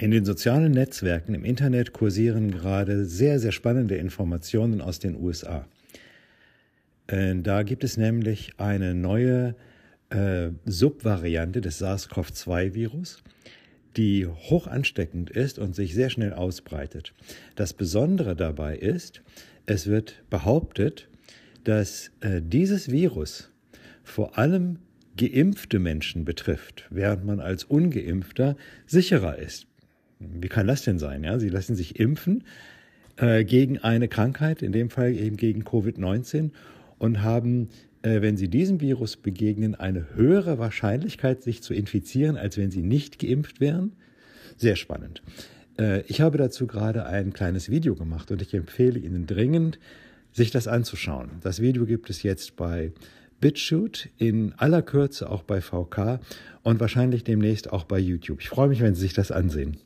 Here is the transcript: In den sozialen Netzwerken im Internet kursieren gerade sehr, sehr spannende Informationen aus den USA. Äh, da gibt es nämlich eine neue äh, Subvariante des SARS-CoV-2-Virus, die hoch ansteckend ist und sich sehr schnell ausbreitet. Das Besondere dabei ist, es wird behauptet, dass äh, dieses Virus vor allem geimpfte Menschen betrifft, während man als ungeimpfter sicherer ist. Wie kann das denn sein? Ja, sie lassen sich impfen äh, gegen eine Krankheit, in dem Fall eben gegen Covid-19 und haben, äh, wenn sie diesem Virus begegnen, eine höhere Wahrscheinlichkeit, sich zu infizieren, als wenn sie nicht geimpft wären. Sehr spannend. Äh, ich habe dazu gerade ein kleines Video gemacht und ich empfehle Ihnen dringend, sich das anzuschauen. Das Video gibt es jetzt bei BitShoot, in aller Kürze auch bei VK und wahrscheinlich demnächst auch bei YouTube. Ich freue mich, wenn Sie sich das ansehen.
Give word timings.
In 0.00 0.12
den 0.12 0.24
sozialen 0.24 0.72
Netzwerken 0.72 1.34
im 1.34 1.44
Internet 1.44 1.92
kursieren 1.92 2.50
gerade 2.50 3.04
sehr, 3.04 3.38
sehr 3.38 3.52
spannende 3.52 3.96
Informationen 3.96 4.80
aus 4.80 4.98
den 4.98 5.14
USA. 5.14 5.68
Äh, 7.06 7.34
da 7.42 7.64
gibt 7.64 7.84
es 7.84 7.98
nämlich 7.98 8.52
eine 8.56 8.94
neue 8.94 9.54
äh, 10.08 10.52
Subvariante 10.64 11.60
des 11.60 11.82
SARS-CoV-2-Virus, 11.82 13.22
die 13.98 14.26
hoch 14.26 14.66
ansteckend 14.66 15.28
ist 15.28 15.58
und 15.58 15.76
sich 15.76 15.94
sehr 15.94 16.08
schnell 16.08 16.32
ausbreitet. 16.32 17.12
Das 17.54 17.74
Besondere 17.74 18.34
dabei 18.34 18.78
ist, 18.78 19.20
es 19.66 19.86
wird 19.86 20.22
behauptet, 20.30 21.10
dass 21.64 22.10
äh, 22.22 22.40
dieses 22.42 22.90
Virus 22.90 23.50
vor 24.02 24.38
allem 24.38 24.78
geimpfte 25.18 25.78
Menschen 25.78 26.24
betrifft, 26.24 26.86
während 26.88 27.26
man 27.26 27.38
als 27.38 27.64
ungeimpfter 27.64 28.56
sicherer 28.86 29.38
ist. 29.38 29.66
Wie 30.20 30.48
kann 30.48 30.66
das 30.66 30.82
denn 30.82 30.98
sein? 30.98 31.24
Ja, 31.24 31.38
sie 31.38 31.48
lassen 31.48 31.74
sich 31.74 31.98
impfen 31.98 32.44
äh, 33.16 33.44
gegen 33.44 33.78
eine 33.78 34.06
Krankheit, 34.06 34.62
in 34.62 34.72
dem 34.72 34.90
Fall 34.90 35.12
eben 35.12 35.36
gegen 35.36 35.62
Covid-19 35.62 36.50
und 36.98 37.22
haben, 37.22 37.70
äh, 38.02 38.20
wenn 38.20 38.36
sie 38.36 38.48
diesem 38.48 38.80
Virus 38.80 39.16
begegnen, 39.16 39.74
eine 39.74 40.14
höhere 40.14 40.58
Wahrscheinlichkeit, 40.58 41.42
sich 41.42 41.62
zu 41.62 41.72
infizieren, 41.72 42.36
als 42.36 42.58
wenn 42.58 42.70
sie 42.70 42.82
nicht 42.82 43.18
geimpft 43.18 43.60
wären. 43.60 43.92
Sehr 44.56 44.76
spannend. 44.76 45.22
Äh, 45.78 46.02
ich 46.02 46.20
habe 46.20 46.36
dazu 46.36 46.66
gerade 46.66 47.06
ein 47.06 47.32
kleines 47.32 47.70
Video 47.70 47.94
gemacht 47.94 48.30
und 48.30 48.42
ich 48.42 48.52
empfehle 48.52 48.98
Ihnen 48.98 49.26
dringend, 49.26 49.78
sich 50.32 50.50
das 50.50 50.68
anzuschauen. 50.68 51.30
Das 51.40 51.60
Video 51.60 51.86
gibt 51.86 52.10
es 52.10 52.22
jetzt 52.22 52.56
bei 52.56 52.92
BitShoot, 53.40 54.10
in 54.18 54.52
aller 54.58 54.82
Kürze 54.82 55.30
auch 55.30 55.42
bei 55.42 55.62
VK 55.62 56.20
und 56.62 56.78
wahrscheinlich 56.78 57.24
demnächst 57.24 57.72
auch 57.72 57.84
bei 57.84 57.98
YouTube. 57.98 58.40
Ich 58.40 58.50
freue 58.50 58.68
mich, 58.68 58.80
wenn 58.80 58.94
Sie 58.94 59.00
sich 59.00 59.14
das 59.14 59.32
ansehen. 59.32 59.78